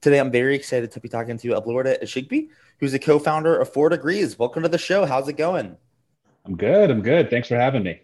Today, 0.00 0.20
I'm 0.20 0.30
very 0.30 0.54
excited 0.54 0.92
to 0.92 1.00
be 1.00 1.08
talking 1.08 1.36
to 1.38 1.48
Ablorde 1.48 2.00
Ashigbi, 2.00 2.50
who's 2.78 2.94
a 2.94 3.00
co-founder 3.00 3.58
of 3.58 3.72
Four 3.72 3.88
Degrees. 3.88 4.38
Welcome 4.38 4.62
to 4.62 4.68
the 4.68 4.78
show. 4.78 5.04
How's 5.04 5.26
it 5.26 5.32
going? 5.32 5.76
I'm 6.44 6.56
good. 6.56 6.88
I'm 6.88 7.02
good. 7.02 7.30
Thanks 7.30 7.48
for 7.48 7.56
having 7.56 7.82
me. 7.82 8.00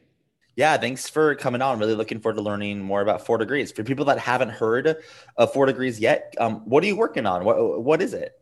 Yeah, 0.56 0.76
thanks 0.76 1.08
for 1.08 1.36
coming 1.36 1.62
on. 1.62 1.78
Really 1.78 1.94
looking 1.94 2.18
forward 2.18 2.34
to 2.38 2.42
learning 2.42 2.82
more 2.82 3.00
about 3.00 3.24
Four 3.24 3.38
Degrees. 3.38 3.70
For 3.70 3.84
people 3.84 4.04
that 4.06 4.18
haven't 4.18 4.48
heard 4.48 4.96
of 5.36 5.52
Four 5.52 5.66
Degrees 5.66 6.00
yet, 6.00 6.34
um, 6.38 6.68
what 6.68 6.82
are 6.82 6.88
you 6.88 6.96
working 6.96 7.26
on? 7.26 7.44
What 7.44 7.84
what 7.84 8.02
is 8.02 8.12
it? 8.12 8.40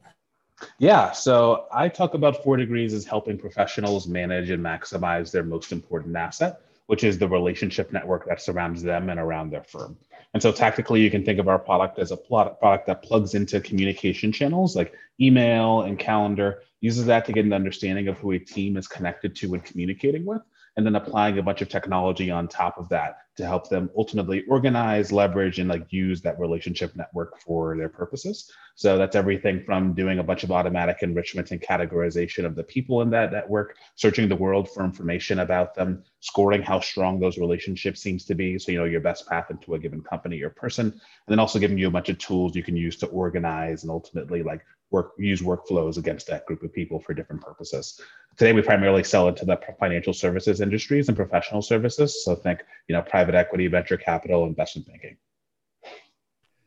Yeah, 0.78 1.12
so 1.12 1.66
I 1.70 1.88
talk 1.88 2.14
about 2.14 2.42
Four 2.42 2.56
Degrees 2.56 2.94
as 2.94 3.04
helping 3.04 3.36
professionals 3.36 4.06
manage 4.06 4.48
and 4.48 4.64
maximize 4.64 5.30
their 5.30 5.44
most 5.44 5.72
important 5.72 6.16
asset, 6.16 6.62
which 6.86 7.04
is 7.04 7.18
the 7.18 7.28
relationship 7.28 7.92
network 7.92 8.26
that 8.28 8.40
surrounds 8.40 8.82
them 8.82 9.10
and 9.10 9.20
around 9.20 9.50
their 9.50 9.64
firm. 9.64 9.98
And 10.34 10.42
so 10.42 10.50
tactically, 10.50 11.00
you 11.02 11.10
can 11.10 11.24
think 11.24 11.38
of 11.38 11.48
our 11.48 11.58
product 11.58 11.98
as 11.98 12.10
a 12.10 12.16
product 12.16 12.86
that 12.86 13.02
plugs 13.02 13.34
into 13.34 13.60
communication 13.60 14.32
channels 14.32 14.74
like 14.74 14.94
email 15.20 15.82
and 15.82 15.98
calendar, 15.98 16.62
uses 16.80 17.04
that 17.06 17.26
to 17.26 17.32
get 17.32 17.44
an 17.44 17.52
understanding 17.52 18.08
of 18.08 18.16
who 18.18 18.32
a 18.32 18.38
team 18.38 18.76
is 18.76 18.88
connected 18.88 19.36
to 19.36 19.54
and 19.54 19.64
communicating 19.64 20.24
with, 20.24 20.42
and 20.76 20.86
then 20.86 20.96
applying 20.96 21.38
a 21.38 21.42
bunch 21.42 21.60
of 21.60 21.68
technology 21.68 22.30
on 22.30 22.48
top 22.48 22.78
of 22.78 22.88
that 22.88 23.18
to 23.36 23.46
help 23.46 23.68
them 23.68 23.90
ultimately 23.96 24.44
organize, 24.48 25.12
leverage, 25.12 25.58
and 25.58 25.68
like 25.68 25.90
use 25.90 26.20
that 26.20 26.38
relationship 26.38 26.94
network 26.96 27.40
for 27.40 27.76
their 27.76 27.88
purposes. 27.88 28.50
So 28.74 28.96
that's 28.98 29.16
everything 29.16 29.64
from 29.64 29.94
doing 29.94 30.18
a 30.18 30.22
bunch 30.22 30.44
of 30.44 30.50
automatic 30.50 30.98
enrichment 31.02 31.50
and 31.50 31.60
categorization 31.60 32.44
of 32.44 32.54
the 32.54 32.62
people 32.62 33.02
in 33.02 33.10
that 33.10 33.32
network, 33.32 33.76
searching 33.96 34.28
the 34.28 34.36
world 34.36 34.70
for 34.70 34.84
information 34.84 35.40
about 35.40 35.74
them, 35.74 36.02
scoring 36.20 36.62
how 36.62 36.80
strong 36.80 37.20
those 37.20 37.38
relationships 37.38 38.02
seems 38.02 38.24
to 38.26 38.34
be. 38.34 38.58
So 38.58 38.72
you 38.72 38.78
know 38.78 38.84
your 38.84 39.00
best 39.00 39.26
path 39.28 39.50
into 39.50 39.74
a 39.74 39.78
given 39.78 40.02
company 40.02 40.42
or 40.42 40.50
person, 40.50 40.86
and 40.86 41.00
then 41.28 41.38
also 41.38 41.58
giving 41.58 41.78
you 41.78 41.88
a 41.88 41.90
bunch 41.90 42.08
of 42.08 42.18
tools 42.18 42.56
you 42.56 42.62
can 42.62 42.76
use 42.76 42.96
to 42.98 43.06
organize 43.06 43.82
and 43.82 43.90
ultimately 43.90 44.42
like 44.42 44.64
work 44.92 45.12
use 45.18 45.42
workflows 45.42 45.96
against 45.96 46.26
that 46.28 46.46
group 46.46 46.62
of 46.62 46.72
people 46.72 47.00
for 47.00 47.14
different 47.14 47.42
purposes. 47.42 48.00
Today, 48.36 48.52
we 48.52 48.62
primarily 48.62 49.04
sell 49.04 49.28
into 49.28 49.44
the 49.44 49.58
financial 49.80 50.12
services 50.12 50.60
industries 50.60 51.08
and 51.08 51.16
professional 51.16 51.62
services. 51.62 52.24
So 52.24 52.34
think, 52.34 52.60
you 52.88 52.94
know, 52.94 53.02
private 53.02 53.34
equity, 53.34 53.66
venture 53.66 53.96
capital, 53.96 54.46
investment 54.46 54.86
banking. 54.86 55.16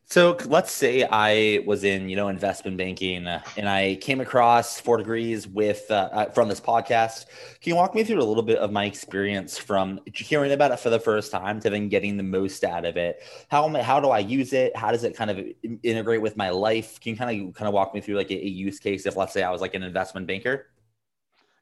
So 0.08 0.38
let's 0.46 0.72
say 0.72 1.08
I 1.12 1.64
was 1.66 1.84
in, 1.84 2.10
you 2.10 2.16
know, 2.16 2.28
investment 2.28 2.78
banking 2.78 3.26
uh, 3.26 3.42
and 3.58 3.68
I 3.68 3.96
came 3.96 4.22
across 4.22 4.80
Four 4.80 4.98
Degrees 4.98 5.48
with 5.48 5.90
uh, 5.90 6.10
uh, 6.12 6.30
from 6.30 6.48
this 6.48 6.62
podcast. 6.62 7.26
Can 7.60 7.72
you 7.72 7.76
walk 7.76 7.96
me 7.96 8.04
through 8.04 8.22
a 8.22 8.24
little 8.24 8.44
bit 8.44 8.60
of 8.60 8.72
my 8.72 8.86
experience 8.86 9.58
from 9.58 10.00
hearing 10.14 10.52
about 10.52 10.72
it 10.72 10.80
for 10.80 10.92
the 10.92 11.00
first 11.00 11.32
time 11.32 11.60
to 11.62 11.72
then 11.72 11.90
getting 11.90 12.18
the 12.18 12.24
most 12.24 12.64
out 12.64 12.86
of 12.86 12.98
it? 12.98 13.24
How 13.50 13.68
how 13.82 14.00
do 14.00 14.10
I 14.10 14.20
use 14.20 14.54
it? 14.54 14.76
How 14.78 14.92
does 14.92 15.04
it 15.04 15.16
kind 15.16 15.32
of 15.32 15.44
integrate 15.82 16.22
with 16.22 16.38
my 16.38 16.52
life? 16.52 17.00
Can 17.00 17.14
you 17.14 17.18
kind 17.18 17.48
of 17.48 17.56
kind 17.56 17.68
of 17.68 17.74
walk 17.74 17.96
me 17.96 18.00
through 18.00 18.16
like 18.16 18.30
a, 18.30 18.36
a 18.36 18.48
use 18.48 18.80
case 18.80 19.08
if 19.08 19.16
let's 19.16 19.34
say 19.34 19.42
I 19.42 19.50
was 19.50 19.60
like 19.60 19.74
an 19.74 19.82
investment 19.82 20.28
banker? 20.28 20.68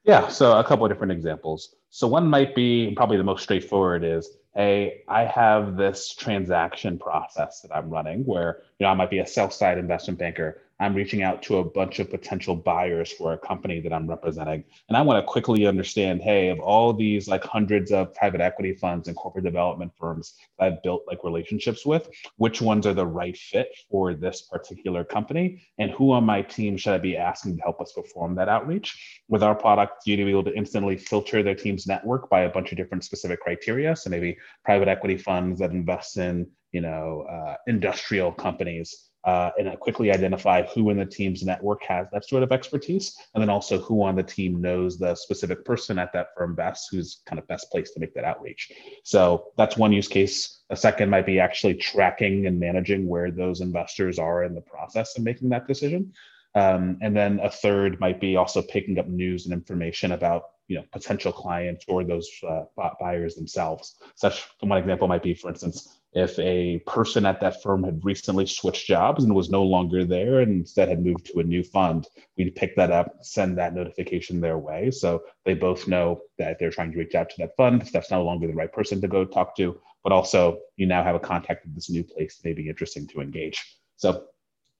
Yeah, 0.04 0.28
so 0.28 0.60
a 0.60 0.64
couple 0.66 0.86
of 0.86 0.92
different 0.92 1.14
examples. 1.14 1.76
So 1.90 2.08
one 2.08 2.28
might 2.28 2.56
be 2.56 2.94
probably 2.98 3.16
the 3.16 3.24
most 3.24 3.44
straightforward 3.44 4.04
is 4.04 4.30
hey, 4.56 5.04
I 5.08 5.26
have 5.26 5.78
this 5.78 6.14
transaction 6.14 7.00
process 7.00 7.62
that 7.62 7.76
I'm 7.76 7.90
running 7.90 8.24
where, 8.26 8.62
you 8.80 8.86
know, 8.86 8.92
I 8.92 8.94
might 8.94 9.10
be 9.10 9.20
a 9.20 9.28
sell 9.28 9.50
side 9.50 9.78
investment 9.78 10.20
banker. 10.20 10.62
I'm 10.84 10.94
reaching 10.94 11.24
out 11.24 11.42
to 11.44 11.60
a 11.60 11.64
bunch 11.64 12.00
of 12.00 12.10
potential 12.10 12.58
buyers 12.58 13.10
for 13.10 13.32
a 13.32 13.38
company 13.38 13.80
that 13.80 13.94
I'm 13.94 14.06
representing. 14.06 14.66
And 14.90 14.98
I 14.98 15.02
want 15.02 15.24
to 15.24 15.26
quickly 15.26 15.66
understand, 15.66 16.22
hey, 16.22 16.50
of 16.50 16.60
all 16.60 16.92
these 16.92 17.30
like 17.30 17.42
hundreds 17.42 17.94
of 17.94 18.14
private 18.14 18.42
equity 18.42 18.74
funds 18.74 19.08
and 19.08 19.16
corporate 19.16 19.46
development 19.46 19.94
firms 19.98 20.34
that 20.60 20.66
I've 20.66 20.84
built 20.84 21.04
like 21.08 21.24
relationships 21.24 21.86
with, 21.86 22.10
which 22.36 22.62
ones 22.62 22.86
are 22.86 22.94
the 22.94 23.08
right 23.08 23.38
fit 23.38 23.70
for 23.90 24.14
this 24.14 24.42
particular 24.42 25.06
company? 25.06 25.62
And 25.78 25.90
who 25.92 26.12
on 26.12 26.26
my 26.26 26.42
team 26.42 26.76
should 26.76 26.94
I 26.94 26.98
be 26.98 27.16
asking 27.16 27.56
to 27.56 27.64
help 27.64 27.80
us 27.80 27.94
perform 27.94 28.36
that 28.36 28.50
outreach? 28.50 29.22
With 29.30 29.42
our 29.42 29.56
product, 29.56 30.04
you'd 30.06 30.18
be 30.18 30.32
able 30.32 30.44
to 30.44 30.54
instantly 30.54 30.98
filter 30.98 31.42
their 31.44 31.56
team's 31.56 31.88
network 31.88 32.30
by 32.30 32.42
a 32.42 32.50
bunch 32.50 32.74
of 32.74 32.78
different 32.78 33.06
specific 33.06 33.40
criteria. 33.40 33.96
So 33.96 34.10
maybe 34.10 34.38
private 34.66 34.90
equity 34.90 35.16
funds 35.16 35.60
that 35.60 35.72
invest 35.72 36.18
in, 36.18 36.46
you 36.74 36.82
know, 36.82 37.26
uh, 37.32 37.56
industrial 37.68 38.34
companies 38.34 39.12
uh, 39.26 39.52
and 39.58 39.80
quickly 39.80 40.12
identify 40.12 40.64
who 40.64 40.90
in 40.90 40.98
the 40.98 41.06
team's 41.06 41.44
network 41.44 41.82
has 41.84 42.08
that 42.12 42.28
sort 42.28 42.44
of 42.44 42.52
expertise, 42.52 43.16
and 43.34 43.42
then 43.42 43.50
also 43.50 43.80
who 43.80 44.04
on 44.04 44.16
the 44.16 44.24
team 44.24 44.62
knows 44.62 44.98
the 44.98 45.16
specific 45.16 45.64
person 45.64 45.98
at 45.98 46.12
that 46.14 46.28
firm 46.38 46.56
best, 46.56 46.90
who's 46.92 47.22
kind 47.26 47.40
of 47.40 47.48
best 47.48 47.72
placed 47.72 47.94
to 47.94 48.00
make 48.00 48.14
that 48.14 48.26
outreach. 48.26 48.72
So 49.04 49.52
that's 49.58 49.78
one 49.78 49.94
use 49.94 50.08
case. 50.08 50.64
A 50.70 50.76
second 50.76 51.10
might 51.10 51.26
be 51.26 51.40
actually 51.40 51.76
tracking 51.76 52.48
and 52.48 52.60
managing 52.60 53.08
where 53.08 53.32
those 53.32 53.62
investors 53.62 54.20
are 54.20 54.44
in 54.44 54.56
the 54.56 54.62
process 54.62 55.18
of 55.18 55.24
making 55.24 55.50
that 55.50 55.68
decision. 55.68 56.14
Um, 56.56 56.98
and 57.02 57.16
then 57.16 57.40
a 57.42 57.50
third 57.50 58.00
might 58.00 58.20
be 58.20 58.36
also 58.36 58.62
picking 58.62 59.00
up 59.00 59.08
news 59.08 59.46
and 59.46 59.54
information 59.54 60.12
about 60.12 60.44
you 60.68 60.78
know 60.78 60.86
potential 60.92 61.32
clients 61.32 61.86
or 61.88 62.04
those 62.04 62.30
uh, 62.48 62.64
buyers 63.00 63.36
themselves. 63.36 63.96
Such 64.16 64.48
one 64.60 64.78
example 64.78 65.08
might 65.08 65.24
be, 65.24 65.34
for 65.34 65.50
instance, 65.50 66.00
if 66.16 66.38
a 66.38 66.80
person 66.86 67.26
at 67.26 67.42
that 67.42 67.62
firm 67.64 67.84
had 67.84 68.06
recently 68.06 68.46
switched 68.46 68.88
jobs 68.88 69.24
and 69.24 69.34
was 69.34 69.50
no 69.50 69.64
longer 69.64 70.06
there 70.06 70.40
and 70.42 70.52
instead 70.52 70.90
had 70.90 71.04
moved 71.04 71.26
to 71.26 71.40
a 71.40 71.44
new 71.44 71.64
fund, 71.64 72.08
we'd 72.38 72.56
pick 72.56 72.76
that 72.76 72.92
up, 72.92 73.12
send 73.22 73.58
that 73.58 73.74
notification 73.74 74.40
their 74.40 74.60
way. 74.60 74.92
So 74.92 75.24
they 75.44 75.56
both 75.56 75.88
know 75.88 76.22
that 76.38 76.60
they're 76.60 76.70
trying 76.70 76.92
to 76.92 77.00
reach 77.00 77.16
out 77.16 77.30
to 77.32 77.36
that 77.40 77.56
fund. 77.58 77.90
That's 77.92 78.12
no 78.12 78.24
longer 78.24 78.48
the 78.48 78.54
right 78.54 78.72
person 78.72 79.02
to 79.02 79.08
go 79.08 79.26
talk 79.26 79.56
to, 79.58 79.80
but 80.04 80.14
also 80.14 80.60
you 80.76 80.86
now 80.86 81.04
have 81.04 81.16
a 81.16 81.20
contact 81.20 81.66
at 81.66 81.74
this 81.74 81.90
new 81.90 82.04
place 82.04 82.38
that 82.38 82.48
may 82.48 82.54
be 82.54 82.70
interesting 82.70 83.08
to 83.08 83.22
engage. 83.22 83.78
So 83.96 84.26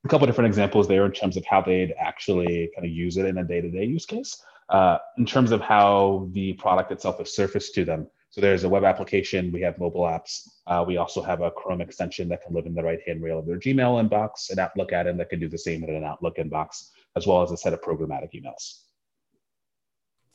a 0.06 0.08
couple 0.10 0.28
different 0.28 0.50
examples 0.50 0.88
there 0.88 1.06
in 1.06 1.14
terms 1.14 1.36
of 1.36 1.46
how 1.46 1.62
they'd 1.62 1.96
actually 2.00 2.70
kind 2.76 2.86
of 2.86 2.92
use 2.92 3.18
it 3.18 3.26
in 3.26 3.40
a 3.40 3.44
day-to-day 3.44 3.86
use 3.86 4.06
case. 4.06 4.42
Uh, 4.70 4.98
in 5.18 5.26
terms 5.26 5.52
of 5.52 5.62
how 5.62 6.30
the 6.32 6.54
product 6.54 6.92
itself 6.92 7.20
is 7.22 7.36
surfaced 7.36 7.74
to 7.76 7.86
them, 7.86 8.08
so 8.34 8.42
there's 8.42 8.64
a 8.64 8.70
web 8.70 8.84
application, 8.84 9.52
we 9.52 9.62
have 9.62 9.78
mobile 9.78 10.06
apps. 10.06 10.50
Uh, 10.66 10.84
we 10.86 10.98
also 10.98 11.22
have 11.22 11.42
a 11.42 11.52
Chrome 11.52 11.82
extension 11.82 12.28
that 12.30 12.42
can 12.42 12.56
live 12.56 12.66
in 12.66 12.74
the 12.74 12.82
right 12.82 12.98
hand 13.06 13.22
rail 13.22 13.38
of 13.38 13.46
their 13.46 13.60
Gmail 13.60 14.10
inbox, 14.10 14.50
an 14.50 14.58
Outlook 14.58 14.92
add-in 14.92 15.18
that 15.18 15.30
can 15.30 15.40
do 15.40 15.48
the 15.48 15.56
same 15.56 15.84
in 15.84 15.92
an 15.92 16.04
Outlook 16.04 16.38
inbox, 16.38 16.90
as 17.16 17.28
well 17.28 17.44
as 17.44 17.52
a 17.52 17.58
set 17.58 17.74
of 17.74 17.82
programmatic 17.82 18.32
emails. 18.34 18.86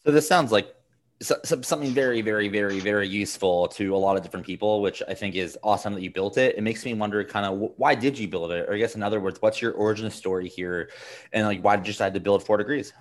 So 0.06 0.12
this 0.12 0.28
sounds 0.28 0.52
like 0.52 0.72
something 1.20 1.90
very, 1.90 2.20
very, 2.20 2.46
very, 2.46 2.78
very 2.78 3.08
useful 3.08 3.66
to 3.66 3.96
a 3.96 3.98
lot 3.98 4.16
of 4.16 4.22
different 4.22 4.46
people, 4.46 4.80
which 4.80 5.02
I 5.08 5.14
think 5.14 5.34
is 5.34 5.58
awesome 5.64 5.92
that 5.94 6.02
you 6.02 6.12
built 6.12 6.38
it. 6.38 6.56
It 6.56 6.62
makes 6.62 6.84
me 6.84 6.94
wonder 6.94 7.24
kind 7.24 7.46
of 7.46 7.72
why 7.78 7.96
did 7.96 8.16
you 8.16 8.28
build 8.28 8.52
it? 8.52 8.68
Or 8.68 8.74
I 8.74 8.78
guess 8.78 8.94
in 8.94 9.02
other 9.02 9.18
words, 9.18 9.42
what's 9.42 9.60
your 9.60 9.72
origin 9.72 10.08
story 10.12 10.48
here? 10.48 10.90
And 11.32 11.48
like, 11.48 11.62
why 11.62 11.74
did 11.74 11.84
you 11.84 11.94
decide 11.94 12.14
to 12.14 12.20
build 12.20 12.44
four 12.44 12.58
degrees? 12.58 12.92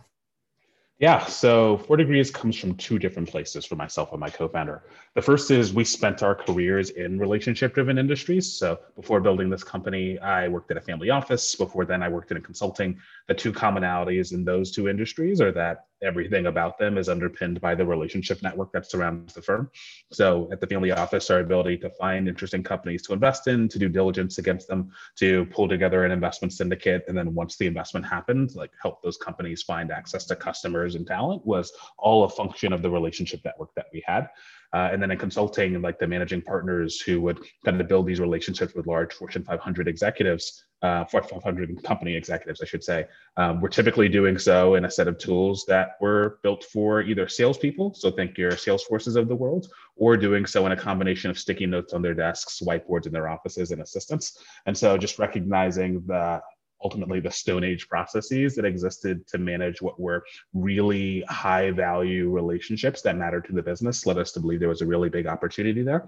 Yeah, 0.99 1.23
so 1.25 1.77
Four 1.77 1.97
Degrees 1.97 2.31
comes 2.31 2.57
from 2.57 2.73
two 2.73 2.97
different 2.97 3.29
places 3.29 3.65
for 3.65 3.75
myself 3.75 4.13
and 4.13 4.19
my 4.19 4.31
co-founder. 4.31 4.81
The 5.13 5.21
first 5.21 5.51
is 5.51 5.71
we 5.71 5.83
spent 5.83 6.23
our 6.23 6.33
careers 6.33 6.89
in 6.89 7.19
relationship-driven 7.19 7.99
industries. 7.99 8.51
So 8.51 8.79
before 8.95 9.21
building 9.21 9.47
this 9.47 9.63
company, 9.63 10.17
I 10.17 10.47
worked 10.47 10.71
at 10.71 10.77
a 10.77 10.81
family 10.81 11.11
office. 11.11 11.53
Before 11.53 11.85
then, 11.85 12.01
I 12.01 12.09
worked 12.09 12.31
in 12.31 12.41
consulting. 12.41 12.97
The 13.27 13.35
two 13.35 13.53
commonalities 13.53 14.31
in 14.31 14.43
those 14.43 14.71
two 14.71 14.89
industries 14.89 15.39
are 15.39 15.51
that 15.51 15.85
everything 16.01 16.47
about 16.47 16.77
them 16.77 16.97
is 16.97 17.09
underpinned 17.09 17.61
by 17.61 17.75
the 17.75 17.85
relationship 17.85 18.41
network 18.41 18.71
that 18.73 18.89
surrounds 18.89 19.33
the 19.33 19.41
firm. 19.41 19.69
So 20.11 20.49
at 20.51 20.61
the 20.61 20.67
family 20.67 20.91
office, 20.91 21.29
our 21.29 21.39
ability 21.39 21.77
to 21.79 21.89
find 21.91 22.27
interesting 22.27 22.63
companies 22.63 23.01
to 23.03 23.13
invest 23.13 23.47
in, 23.47 23.67
to 23.69 23.79
do 23.79 23.89
diligence 23.89 24.37
against 24.37 24.67
them, 24.67 24.91
to 25.17 25.45
pull 25.47 25.67
together 25.67 26.05
an 26.05 26.11
investment 26.11 26.53
syndicate, 26.53 27.03
and 27.07 27.17
then 27.17 27.33
once 27.33 27.57
the 27.57 27.67
investment 27.67 28.05
happened, 28.05 28.55
like 28.55 28.71
help 28.81 29.01
those 29.01 29.17
companies 29.17 29.63
find 29.63 29.91
access 29.91 30.25
to 30.25 30.35
customers 30.35 30.95
and 30.95 31.07
talent 31.07 31.45
was 31.45 31.71
all 31.97 32.23
a 32.23 32.29
function 32.29 32.73
of 32.73 32.81
the 32.81 32.89
relationship 32.89 33.41
network 33.43 33.73
that 33.75 33.87
we 33.93 34.03
had. 34.05 34.27
Uh, 34.73 34.89
and 34.91 35.01
then 35.01 35.11
in 35.11 35.17
consulting, 35.17 35.75
and 35.75 35.83
like 35.83 35.97
the 35.99 36.07
managing 36.07 36.41
partners 36.41 36.99
who 36.99 37.21
would 37.21 37.39
kind 37.63 37.79
of 37.79 37.87
build 37.87 38.05
these 38.05 38.19
relationships 38.19 38.73
with 38.75 38.85
large 38.87 39.13
Fortune 39.13 39.43
500 39.43 39.87
executives, 39.87 40.65
uh, 40.81 41.05
500 41.05 41.83
company 41.83 42.15
executives, 42.15 42.61
I 42.61 42.65
should 42.65 42.83
say, 42.83 43.05
um, 43.37 43.61
we're 43.61 43.69
typically 43.69 44.09
doing 44.09 44.37
so 44.37 44.75
in 44.75 44.85
a 44.85 44.91
set 44.91 45.07
of 45.07 45.17
tools 45.17 45.65
that 45.67 45.91
were 46.01 46.39
built 46.43 46.65
for 46.65 47.01
either 47.01 47.27
salespeople, 47.27 47.93
so 47.93 48.11
think 48.11 48.37
your 48.37 48.51
Salesforces 48.51 49.15
of 49.15 49.27
the 49.27 49.35
world, 49.35 49.71
or 49.95 50.17
doing 50.17 50.45
so 50.45 50.65
in 50.65 50.71
a 50.71 50.77
combination 50.77 51.31
of 51.31 51.39
sticky 51.39 51.65
notes 51.65 51.93
on 51.93 52.01
their 52.01 52.13
desks, 52.13 52.61
whiteboards 52.65 53.07
in 53.07 53.13
their 53.13 53.27
offices, 53.27 53.71
and 53.71 53.81
assistants. 53.81 54.43
And 54.65 54.77
so 54.77 54.97
just 54.97 55.17
recognizing 55.17 56.03
the 56.05 56.41
ultimately 56.83 57.19
the 57.19 57.31
Stone 57.31 57.63
Age 57.63 57.87
processes 57.87 58.55
that 58.55 58.65
existed 58.65 59.27
to 59.27 59.37
manage 59.37 59.81
what 59.81 59.99
were 59.99 60.23
really 60.53 61.23
high 61.29 61.71
value 61.71 62.29
relationships 62.29 63.01
that 63.01 63.17
mattered 63.17 63.45
to 63.45 63.53
the 63.53 63.63
business 63.63 64.05
led 64.05 64.17
us 64.17 64.31
to 64.33 64.39
believe 64.39 64.59
there 64.59 64.69
was 64.69 64.81
a 64.81 64.87
really 64.87 65.09
big 65.09 65.27
opportunity 65.27 65.83
there. 65.83 66.05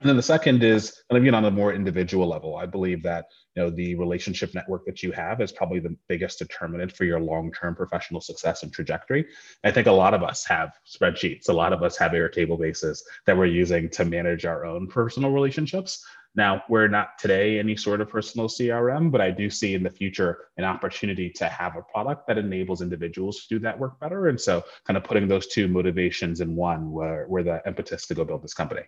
And 0.00 0.08
then 0.08 0.16
the 0.16 0.22
second 0.22 0.62
is 0.62 1.02
you 1.10 1.18
know, 1.18 1.36
on 1.36 1.44
a 1.44 1.50
more 1.50 1.72
individual 1.72 2.28
level. 2.28 2.56
I 2.56 2.66
believe 2.66 3.02
that 3.02 3.26
you 3.56 3.62
know 3.62 3.70
the 3.70 3.96
relationship 3.96 4.54
network 4.54 4.86
that 4.86 5.02
you 5.02 5.10
have 5.10 5.40
is 5.40 5.50
probably 5.50 5.80
the 5.80 5.96
biggest 6.06 6.38
determinant 6.38 6.92
for 6.92 7.04
your 7.04 7.18
long-term 7.18 7.74
professional 7.74 8.20
success 8.20 8.62
and 8.62 8.72
trajectory. 8.72 9.26
I 9.64 9.72
think 9.72 9.88
a 9.88 9.92
lot 9.92 10.14
of 10.14 10.22
us 10.22 10.44
have 10.44 10.74
spreadsheets. 10.86 11.48
A 11.48 11.52
lot 11.52 11.72
of 11.72 11.82
us 11.82 11.96
have 11.96 12.12
Airtable 12.12 12.60
bases 12.60 13.02
that 13.26 13.36
we're 13.36 13.46
using 13.46 13.90
to 13.90 14.04
manage 14.04 14.44
our 14.44 14.64
own 14.64 14.86
personal 14.86 15.32
relationships. 15.32 16.04
Now, 16.34 16.62
we're 16.68 16.88
not 16.88 17.18
today 17.18 17.58
any 17.58 17.74
sort 17.74 18.00
of 18.00 18.08
personal 18.08 18.48
CRM, 18.48 19.10
but 19.10 19.20
I 19.20 19.30
do 19.30 19.50
see 19.50 19.74
in 19.74 19.82
the 19.82 19.90
future 19.90 20.48
an 20.56 20.64
opportunity 20.64 21.30
to 21.30 21.48
have 21.48 21.76
a 21.76 21.82
product 21.82 22.26
that 22.28 22.38
enables 22.38 22.82
individuals 22.82 23.40
to 23.42 23.48
do 23.48 23.58
that 23.60 23.78
work 23.78 23.98
better. 23.98 24.28
And 24.28 24.40
so, 24.40 24.62
kind 24.84 24.96
of 24.96 25.04
putting 25.04 25.26
those 25.26 25.46
two 25.48 25.68
motivations 25.68 26.40
in 26.40 26.54
one 26.54 26.90
were, 26.92 27.26
were 27.28 27.42
the 27.42 27.60
impetus 27.66 28.06
to 28.06 28.14
go 28.14 28.24
build 28.24 28.42
this 28.42 28.54
company. 28.54 28.82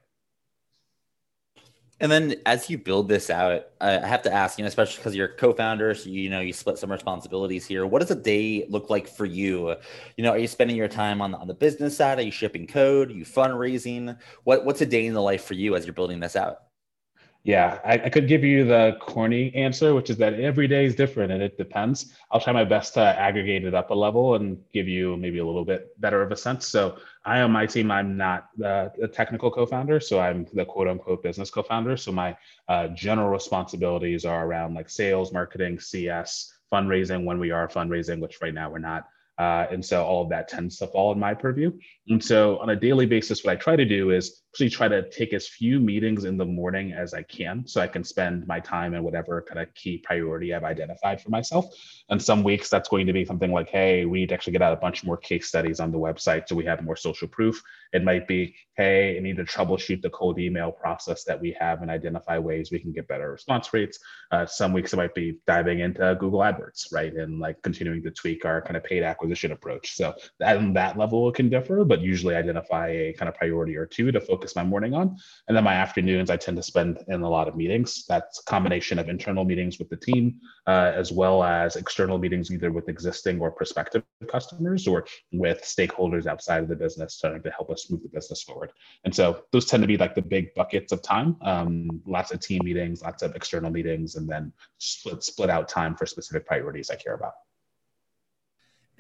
And 2.02 2.10
then 2.10 2.36
as 2.46 2.70
you 2.70 2.78
build 2.78 3.08
this 3.08 3.28
out, 3.28 3.66
I 3.78 3.90
have 4.06 4.22
to 4.22 4.32
ask, 4.32 4.58
you 4.58 4.64
know, 4.64 4.68
especially 4.68 4.96
because 4.96 5.14
you're 5.14 5.28
co-founder, 5.28 5.94
so 5.94 6.08
you 6.08 6.30
know 6.30 6.40
you 6.40 6.54
split 6.54 6.78
some 6.78 6.90
responsibilities 6.90 7.66
here. 7.66 7.84
What 7.84 7.98
does 7.98 8.10
a 8.10 8.14
day 8.14 8.66
look 8.70 8.88
like 8.88 9.06
for 9.06 9.26
you? 9.26 9.76
You 10.16 10.24
know, 10.24 10.30
are 10.30 10.38
you 10.38 10.46
spending 10.46 10.76
your 10.76 10.88
time 10.88 11.20
on 11.20 11.32
the, 11.32 11.38
on 11.38 11.46
the 11.46 11.54
business 11.54 11.98
side? 11.98 12.18
Are 12.18 12.22
you 12.22 12.30
shipping 12.30 12.66
code? 12.66 13.10
Are 13.10 13.14
you 13.14 13.26
fundraising? 13.26 14.16
What 14.44 14.64
what's 14.64 14.80
a 14.80 14.86
day 14.86 15.04
in 15.04 15.12
the 15.12 15.20
life 15.20 15.44
for 15.44 15.52
you 15.52 15.76
as 15.76 15.84
you're 15.84 15.92
building 15.92 16.20
this 16.20 16.36
out? 16.36 16.69
Yeah, 17.42 17.78
I, 17.84 17.94
I, 17.94 18.10
could 18.10 18.28
give 18.28 18.44
you 18.44 18.66
the 18.66 18.98
corny 19.00 19.54
answer, 19.54 19.94
which 19.94 20.10
is 20.10 20.18
that 20.18 20.34
every 20.34 20.68
day 20.68 20.84
is 20.84 20.94
different 20.94 21.32
and 21.32 21.42
it 21.42 21.56
depends. 21.56 22.12
I'll 22.30 22.40
try 22.40 22.52
my 22.52 22.64
best 22.64 22.92
to 22.94 23.00
aggregate 23.00 23.64
it 23.64 23.74
up 23.74 23.90
a 23.90 23.94
level 23.94 24.34
and 24.34 24.62
give 24.74 24.86
you 24.86 25.16
maybe 25.16 25.38
a 25.38 25.46
little 25.46 25.64
bit 25.64 25.98
better 26.02 26.20
of 26.20 26.32
a 26.32 26.36
sense. 26.36 26.66
So, 26.66 26.98
I 27.24 27.40
on 27.40 27.50
my 27.50 27.66
team, 27.66 27.90
I'm 27.90 28.16
not 28.16 28.48
the, 28.56 29.10
technical 29.12 29.50
co-founder, 29.50 30.00
so 30.00 30.20
I'm 30.20 30.46
the 30.54 30.64
quote 30.64 30.88
unquote 30.88 31.22
business 31.22 31.50
co-founder. 31.50 31.96
So 31.96 32.12
my 32.12 32.36
uh, 32.68 32.88
general 32.88 33.28
responsibilities 33.28 34.24
are 34.24 34.46
around 34.46 34.74
like 34.74 34.88
sales, 34.88 35.32
marketing, 35.32 35.80
CS, 35.80 36.52
fundraising 36.72 37.24
when 37.24 37.38
we 37.38 37.50
are 37.50 37.68
fundraising, 37.68 38.20
which 38.20 38.40
right 38.40 38.54
now 38.54 38.70
we're 38.70 38.78
not. 38.78 39.08
Uh, 39.38 39.66
and 39.70 39.82
so 39.84 40.04
all 40.04 40.22
of 40.22 40.28
that 40.28 40.48
tends 40.48 40.76
to 40.78 40.86
fall 40.86 41.12
in 41.12 41.18
my 41.18 41.32
purview. 41.32 41.72
And 42.08 42.22
so 42.22 42.58
on 42.58 42.70
a 42.70 42.76
daily 42.76 43.06
basis, 43.06 43.42
what 43.42 43.52
I 43.52 43.56
try 43.56 43.74
to 43.74 43.86
do 43.86 44.10
is 44.10 44.42
actually 44.52 44.68
try 44.68 44.88
to 44.88 45.08
take 45.10 45.32
as 45.32 45.46
few 45.46 45.78
meetings 45.78 46.24
in 46.24 46.36
the 46.36 46.44
morning 46.44 46.92
as 46.92 47.14
I 47.14 47.22
can 47.22 47.66
so 47.66 47.80
I 47.80 47.86
can 47.86 48.02
spend 48.02 48.48
my 48.48 48.58
time 48.58 48.94
in 48.94 49.04
whatever 49.04 49.42
kind 49.42 49.60
of 49.60 49.72
key 49.74 49.98
priority 49.98 50.52
I've 50.52 50.64
identified 50.64 51.20
for 51.20 51.30
myself. 51.30 51.66
And 52.08 52.20
some 52.20 52.42
weeks 52.42 52.68
that's 52.68 52.88
going 52.88 53.06
to 53.06 53.12
be 53.12 53.24
something 53.24 53.52
like, 53.52 53.68
hey, 53.68 54.06
we 54.06 54.20
need 54.20 54.30
to 54.30 54.34
actually 54.34 54.54
get 54.54 54.62
out 54.62 54.72
a 54.72 54.76
bunch 54.76 55.04
more 55.04 55.16
case 55.16 55.46
studies 55.46 55.78
on 55.78 55.92
the 55.92 55.98
website 55.98 56.48
so 56.48 56.56
we 56.56 56.64
have 56.64 56.82
more 56.82 56.96
social 56.96 57.28
proof. 57.28 57.62
It 57.92 58.02
might 58.02 58.26
be, 58.26 58.56
hey, 58.76 59.16
I 59.16 59.20
need 59.20 59.36
to 59.36 59.44
troubleshoot 59.44 60.02
the 60.02 60.10
cold 60.10 60.40
email 60.40 60.72
process 60.72 61.22
that 61.24 61.40
we 61.40 61.56
have 61.60 61.82
and 61.82 61.90
identify 61.90 62.38
ways 62.38 62.72
we 62.72 62.80
can 62.80 62.92
get 62.92 63.06
better 63.06 63.30
response 63.30 63.72
rates. 63.72 64.00
Uh, 64.32 64.46
some 64.46 64.72
weeks 64.72 64.92
it 64.92 64.96
might 64.96 65.14
be 65.14 65.38
diving 65.46 65.80
into 65.80 66.16
Google 66.18 66.40
AdWords, 66.40 66.92
right? 66.92 67.12
And 67.14 67.38
like 67.38 67.62
continuing 67.62 68.02
to 68.02 68.10
tweak 68.10 68.44
our 68.44 68.60
kind 68.60 68.76
of 68.76 68.82
paid 68.82 69.04
acquisition 69.04 69.52
approach. 69.52 69.94
So 69.94 70.14
at 70.40 70.74
that 70.74 70.98
level 70.98 71.28
it 71.28 71.36
can 71.36 71.48
differ, 71.48 71.84
but 71.84 72.00
usually 72.00 72.34
identify 72.34 72.88
a 72.88 73.12
kind 73.12 73.28
of 73.28 73.36
priority 73.36 73.76
or 73.76 73.86
two 73.86 74.10
to 74.10 74.20
focus 74.20 74.39
my 74.56 74.64
morning 74.64 74.94
on. 74.94 75.16
And 75.48 75.56
then 75.56 75.64
my 75.64 75.74
afternoons 75.74 76.30
I 76.30 76.36
tend 76.36 76.56
to 76.56 76.62
spend 76.62 76.98
in 77.08 77.22
a 77.22 77.28
lot 77.28 77.48
of 77.48 77.56
meetings. 77.56 78.04
That's 78.06 78.40
a 78.40 78.44
combination 78.44 78.98
of 78.98 79.08
internal 79.08 79.44
meetings 79.44 79.78
with 79.78 79.88
the 79.88 79.96
team, 79.96 80.40
uh, 80.66 80.92
as 80.94 81.12
well 81.12 81.42
as 81.42 81.76
external 81.76 82.18
meetings 82.18 82.50
either 82.50 82.72
with 82.72 82.88
existing 82.88 83.40
or 83.40 83.50
prospective 83.50 84.02
customers 84.28 84.86
or 84.86 85.06
with 85.32 85.62
stakeholders 85.62 86.26
outside 86.26 86.62
of 86.62 86.68
the 86.68 86.76
business 86.76 87.18
trying 87.18 87.42
to 87.42 87.50
help 87.50 87.70
us 87.70 87.90
move 87.90 88.02
the 88.02 88.08
business 88.08 88.42
forward. 88.42 88.72
And 89.04 89.14
so 89.14 89.44
those 89.52 89.66
tend 89.66 89.82
to 89.82 89.86
be 89.86 89.96
like 89.96 90.14
the 90.14 90.22
big 90.22 90.54
buckets 90.54 90.92
of 90.92 91.02
time. 91.02 91.36
Um, 91.42 92.00
lots 92.06 92.32
of 92.32 92.40
team 92.40 92.60
meetings, 92.64 93.02
lots 93.02 93.22
of 93.22 93.34
external 93.34 93.70
meetings, 93.70 94.16
and 94.16 94.28
then 94.28 94.52
split 94.78 95.22
split 95.22 95.50
out 95.50 95.68
time 95.68 95.94
for 95.94 96.06
specific 96.06 96.46
priorities 96.46 96.90
I 96.90 96.96
care 96.96 97.14
about. 97.14 97.32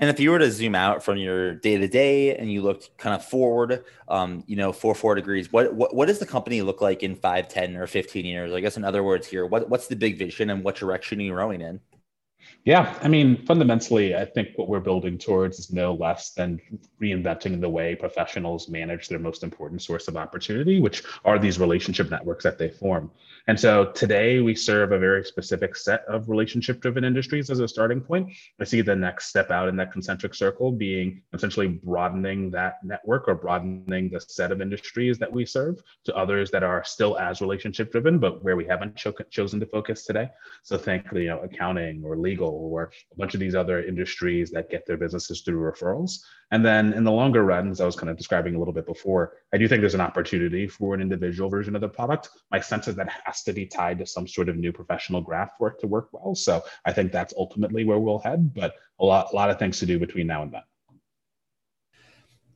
And 0.00 0.08
if 0.08 0.18
you 0.18 0.30
were 0.30 0.38
to 0.38 0.50
zoom 0.50 0.74
out 0.74 1.02
from 1.04 1.18
your 1.18 1.54
day 1.54 1.76
to 1.76 1.86
day 1.86 2.34
and 2.34 2.50
you 2.50 2.62
looked 2.62 2.96
kind 2.96 3.14
of 3.14 3.22
forward, 3.22 3.84
um, 4.08 4.42
you 4.46 4.56
know, 4.56 4.72
four, 4.72 4.94
four 4.94 5.14
degrees, 5.14 5.52
what, 5.52 5.74
what, 5.74 5.94
what 5.94 6.08
does 6.08 6.18
the 6.18 6.26
company 6.26 6.62
look 6.62 6.80
like 6.80 7.02
in 7.02 7.14
five, 7.14 7.48
10 7.48 7.76
or 7.76 7.86
15 7.86 8.24
years? 8.24 8.50
I 8.50 8.60
guess 8.60 8.78
in 8.78 8.84
other 8.84 9.02
words 9.02 9.26
here, 9.26 9.44
what, 9.44 9.68
what's 9.68 9.88
the 9.88 9.96
big 9.96 10.18
vision 10.18 10.48
and 10.48 10.64
what 10.64 10.76
direction 10.76 11.20
are 11.20 11.24
you 11.24 11.34
rowing 11.34 11.60
in? 11.60 11.80
Yeah, 12.64 12.94
I 13.02 13.08
mean, 13.08 13.46
fundamentally, 13.46 14.14
I 14.14 14.26
think 14.26 14.48
what 14.56 14.68
we're 14.68 14.80
building 14.80 15.16
towards 15.16 15.58
is 15.58 15.72
no 15.72 15.94
less 15.94 16.32
than 16.32 16.60
reinventing 17.00 17.58
the 17.58 17.68
way 17.68 17.94
professionals 17.94 18.68
manage 18.68 19.08
their 19.08 19.18
most 19.18 19.42
important 19.42 19.80
source 19.80 20.08
of 20.08 20.16
opportunity, 20.16 20.78
which 20.78 21.02
are 21.24 21.38
these 21.38 21.58
relationship 21.58 22.10
networks 22.10 22.44
that 22.44 22.58
they 22.58 22.68
form. 22.68 23.10
And 23.46 23.58
so 23.58 23.86
today 23.92 24.40
we 24.40 24.54
serve 24.54 24.92
a 24.92 24.98
very 24.98 25.24
specific 25.24 25.74
set 25.74 26.04
of 26.06 26.28
relationship 26.28 26.80
driven 26.80 27.02
industries 27.02 27.48
as 27.48 27.60
a 27.60 27.66
starting 27.66 28.02
point. 28.02 28.30
I 28.60 28.64
see 28.64 28.82
the 28.82 28.94
next 28.94 29.28
step 29.28 29.50
out 29.50 29.68
in 29.68 29.76
that 29.76 29.90
concentric 29.90 30.34
circle 30.34 30.70
being 30.70 31.22
essentially 31.32 31.68
broadening 31.68 32.50
that 32.50 32.74
network 32.84 33.26
or 33.26 33.34
broadening 33.36 34.10
the 34.10 34.20
set 34.20 34.52
of 34.52 34.60
industries 34.60 35.18
that 35.18 35.32
we 35.32 35.46
serve 35.46 35.82
to 36.04 36.14
others 36.14 36.50
that 36.50 36.62
are 36.62 36.84
still 36.84 37.18
as 37.18 37.40
relationship 37.40 37.90
driven, 37.90 38.18
but 38.18 38.44
where 38.44 38.56
we 38.56 38.66
haven't 38.66 38.96
cho- 38.96 39.14
chosen 39.30 39.58
to 39.60 39.66
focus 39.66 40.04
today. 40.04 40.28
So 40.62 40.76
think, 40.76 41.06
you 41.12 41.28
know, 41.28 41.40
accounting 41.40 42.04
or 42.04 42.18
legal 42.18 42.39
or 42.48 42.92
a 43.12 43.16
bunch 43.16 43.34
of 43.34 43.40
these 43.40 43.54
other 43.54 43.82
industries 43.82 44.50
that 44.50 44.70
get 44.70 44.86
their 44.86 44.96
businesses 44.96 45.42
through 45.42 45.60
referrals. 45.60 46.20
And 46.50 46.64
then 46.64 46.92
in 46.92 47.04
the 47.04 47.12
longer 47.12 47.44
run, 47.44 47.70
as 47.70 47.80
I 47.80 47.86
was 47.86 47.96
kind 47.96 48.10
of 48.10 48.16
describing 48.16 48.54
a 48.54 48.58
little 48.58 48.74
bit 48.74 48.86
before, 48.86 49.34
I 49.52 49.58
do 49.58 49.68
think 49.68 49.80
there's 49.80 49.94
an 49.94 50.00
opportunity 50.00 50.66
for 50.66 50.94
an 50.94 51.00
individual 51.00 51.48
version 51.48 51.74
of 51.74 51.80
the 51.80 51.88
product. 51.88 52.28
My 52.50 52.60
sense 52.60 52.88
is 52.88 52.96
that 52.96 53.08
has 53.24 53.42
to 53.44 53.52
be 53.52 53.66
tied 53.66 53.98
to 53.98 54.06
some 54.06 54.26
sort 54.26 54.48
of 54.48 54.56
new 54.56 54.72
professional 54.72 55.20
graph 55.20 55.50
for 55.58 55.68
it 55.68 55.80
to 55.80 55.86
work 55.86 56.08
well. 56.12 56.34
So 56.34 56.64
I 56.84 56.92
think 56.92 57.12
that's 57.12 57.34
ultimately 57.36 57.84
where 57.84 57.98
we'll 57.98 58.18
head, 58.18 58.52
but 58.54 58.74
a 58.98 59.04
lot, 59.04 59.28
a 59.32 59.36
lot 59.36 59.50
of 59.50 59.58
things 59.58 59.78
to 59.80 59.86
do 59.86 59.98
between 59.98 60.26
now 60.26 60.42
and 60.42 60.52
then. 60.52 60.62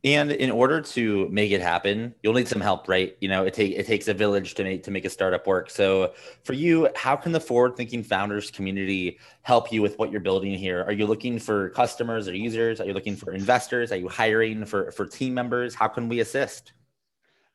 And 0.04 0.32
in 0.32 0.50
order 0.50 0.82
to 0.82 1.28
make 1.30 1.50
it 1.50 1.62
happen, 1.62 2.14
you'll 2.22 2.34
need 2.34 2.46
some 2.46 2.60
help, 2.60 2.88
right? 2.88 3.16
You 3.22 3.28
know, 3.28 3.44
it, 3.46 3.54
take, 3.54 3.72
it 3.72 3.86
takes 3.86 4.06
a 4.06 4.12
village 4.12 4.52
to 4.54 4.62
make 4.62 4.82
to 4.82 4.90
make 4.90 5.06
a 5.06 5.10
startup 5.10 5.46
work. 5.46 5.70
So 5.70 6.12
for 6.42 6.52
you, 6.52 6.90
how 6.94 7.16
can 7.16 7.32
the 7.32 7.40
forward-thinking 7.40 8.02
founders 8.02 8.50
community 8.50 9.18
help 9.42 9.72
you 9.72 9.80
with 9.80 9.98
what 9.98 10.12
you're 10.12 10.20
building 10.20 10.52
here? 10.52 10.82
Are 10.82 10.92
you 10.92 11.06
looking 11.06 11.38
for 11.38 11.70
customers 11.70 12.28
or 12.28 12.36
users? 12.36 12.82
Are 12.82 12.84
you 12.84 12.92
looking 12.92 13.16
for 13.16 13.32
investors? 13.32 13.92
Are 13.92 13.96
you 13.96 14.08
hiring 14.08 14.66
for, 14.66 14.92
for 14.92 15.06
team 15.06 15.32
members? 15.32 15.74
How 15.74 15.88
can 15.88 16.10
we 16.10 16.20
assist? 16.20 16.72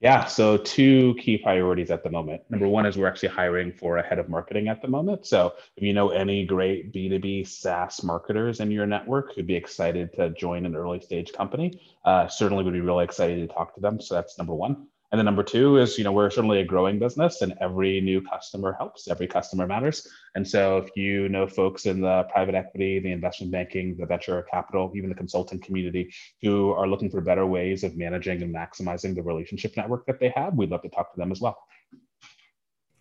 Yeah, 0.01 0.27
so 0.27 0.56
two 0.56 1.13
key 1.15 1.38
priorities 1.38 1.91
at 1.91 2.03
the 2.03 2.10
moment. 2.10 2.44
Number 2.50 2.70
one 2.70 2.86
is 2.86 2.96
we're 2.96 3.08
actually 3.08 3.29
hiring 3.29 3.74
for 3.74 3.98
a 3.98 4.08
head 4.08 4.18
of 4.18 4.29
marketing 4.29 4.70
at 4.70 4.82
the 4.82 4.88
moment. 4.88 5.25
So 5.25 5.56
if 5.75 5.84
you 5.84 5.94
know 5.94 6.10
any 6.10 6.46
great 6.46 6.94
B2B 6.94 7.46
SaaS 7.46 8.01
marketers 8.01 8.62
in 8.62 8.72
your 8.72 8.86
network 8.86 9.36
who'd 9.36 9.46
be 9.46 9.56
excited 9.56 10.13
to 10.13 10.29
join 10.29 10.65
an 10.65 10.74
early 10.74 11.01
stage 11.01 11.34
company, 11.34 11.82
uh, 12.06 12.29
certainly 12.29 12.63
would 12.63 12.74
be 12.74 12.79
really 12.79 13.03
excited 13.03 13.46
to 13.46 13.53
talk 13.53 13.75
to 13.75 13.82
them. 13.82 14.00
So 14.00 14.15
that's 14.15 14.38
number 14.38 14.53
one. 14.53 14.88
And 15.12 15.18
then 15.18 15.25
number 15.25 15.42
two 15.42 15.78
is, 15.78 15.98
you 15.98 16.04
know, 16.04 16.12
we're 16.12 16.30
certainly 16.30 16.62
a 16.62 16.63
growing 16.63 17.00
business 17.00 17.42
and 17.42 17.56
every 17.60 18.00
new 18.00 18.22
customer 18.22 18.74
helps, 18.74 19.08
every 19.08 19.25
customer 19.25 19.66
matters. 19.66 20.08
And 20.36 20.48
so 20.48 20.78
if 20.78 20.96
you 20.96 21.30
know 21.30 21.48
folks 21.48 21.88
in 21.88 22.01
the 22.01 22.28
private 22.32 22.54
equity, 22.54 23.00
the 23.00 23.12
investment 23.12 23.51
banking, 23.51 23.98
the 23.98 24.06
venture 24.06 24.46
capital, 24.51 24.92
even 24.96 25.10
the 25.10 25.16
consulting 25.16 25.60
community 25.60 26.13
who 26.44 26.72
are 26.74 26.88
looking 26.88 27.10
for 27.10 27.22
better 27.22 27.48
ways 27.48 27.84
of 27.84 27.98
managing 27.98 28.44
and 28.44 28.54
maximizing 28.54 29.16
the 29.16 29.24
relationship 29.24 29.75
network 29.75 30.06
that 30.06 30.20
they 30.20 30.32
have, 30.36 30.54
we'd 30.54 30.70
love 30.70 30.84
to 30.84 30.89
talk 30.89 31.12
to 31.12 31.20
them 31.20 31.32
as 31.32 31.42
well. 31.42 31.58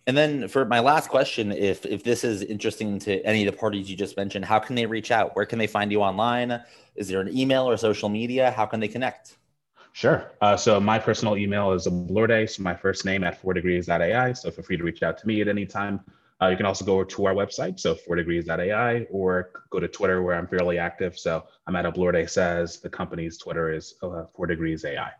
And 0.07 0.17
then 0.17 0.49
for 0.49 0.65
my 0.65 0.81
last 0.81 1.11
question, 1.11 1.53
if 1.53 1.85
if 1.85 2.03
this 2.03 2.25
is 2.25 2.41
interesting 2.41 2.99
to 3.01 3.21
any 3.27 3.47
of 3.47 3.53
the 3.53 3.59
parties 3.59 3.91
you 3.91 3.97
just 3.97 4.17
mentioned, 4.17 4.47
how 4.47 4.59
can 4.59 4.75
they 4.75 4.87
reach 4.87 5.11
out? 5.11 5.37
Where 5.37 5.45
can 5.45 5.59
they 5.59 5.67
find 5.67 5.93
you 5.93 6.01
online? 6.01 6.63
Is 6.97 7.09
there 7.09 7.21
an 7.21 7.37
email 7.37 7.69
or 7.69 7.77
social 7.77 8.09
media? 8.09 8.51
How 8.51 8.65
can 8.65 8.81
they 8.81 8.89
connect? 8.89 9.37
Sure. 9.99 10.31
Uh, 10.41 10.57
so 10.57 10.79
my 10.79 10.97
personal 10.97 11.37
email 11.37 11.73
is 11.73 11.89
Ablorde, 11.89 12.49
so 12.49 12.63
my 12.63 12.73
first 12.73 13.05
name 13.05 13.25
at 13.25 13.43
four 13.43 13.53
degrees.ai. 13.53 14.33
So 14.33 14.49
feel 14.49 14.65
free 14.65 14.77
to 14.77 14.85
reach 14.85 15.03
out 15.03 15.19
to 15.19 15.27
me 15.27 15.41
at 15.41 15.49
any 15.49 15.67
time. 15.67 15.99
Uh, 16.41 16.47
you 16.47 16.57
can 16.57 16.67
also 16.67 16.85
go 16.85 17.03
to 17.03 17.27
our 17.27 17.35
website, 17.35 17.81
so 17.81 17.97
four 17.97 18.15
degrees.ai, 18.15 19.09
or 19.11 19.51
go 19.71 19.81
to 19.81 19.89
Twitter 19.89 20.23
where 20.23 20.37
I'm 20.37 20.47
fairly 20.47 20.79
active. 20.79 21.19
So 21.19 21.43
I'm 21.67 21.75
at 21.75 21.85
Ablorde 21.85 22.31
says. 22.31 22.79
The 22.79 22.89
company's 22.89 23.39
Twitter 23.39 23.73
is 23.73 23.95
uh, 24.01 24.27
four 24.37 24.47
degrees 24.47 24.85
AI. 24.85 25.11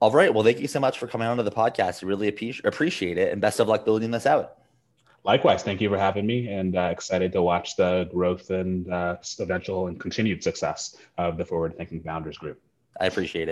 All 0.00 0.10
right. 0.10 0.34
Well, 0.34 0.42
thank 0.42 0.58
you 0.58 0.66
so 0.66 0.80
much 0.80 0.98
for 0.98 1.06
coming 1.06 1.28
on 1.28 1.36
to 1.36 1.44
the 1.44 1.52
podcast. 1.52 2.04
Really 2.04 2.26
appreciate 2.26 3.16
it, 3.16 3.30
and 3.30 3.40
best 3.40 3.60
of 3.60 3.68
luck 3.68 3.84
building 3.84 4.10
this 4.10 4.26
out. 4.26 4.58
Likewise, 5.22 5.62
thank 5.62 5.80
you 5.80 5.88
for 5.88 5.98
having 5.98 6.26
me, 6.26 6.48
and 6.48 6.76
uh, 6.76 6.88
excited 6.90 7.30
to 7.30 7.42
watch 7.42 7.76
the 7.76 8.08
growth 8.12 8.50
and 8.50 8.92
uh, 8.92 9.18
eventual 9.38 9.86
and 9.86 10.00
continued 10.00 10.42
success 10.42 10.96
of 11.16 11.38
the 11.38 11.44
Forward 11.44 11.76
Thinking 11.76 12.02
Founders 12.02 12.36
Group. 12.36 12.60
I 13.00 13.06
appreciate 13.06 13.42
it. 13.42 13.50